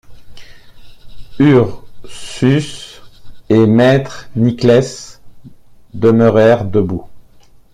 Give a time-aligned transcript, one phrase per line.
[1.37, 3.03] Ursus
[3.49, 5.21] et maître Nicless
[5.93, 7.07] demeurèrent debout.